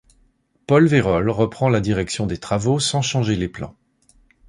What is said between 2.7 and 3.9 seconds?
sans changer les plans.